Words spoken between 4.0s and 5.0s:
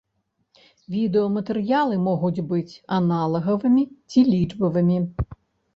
ці лічбавымі.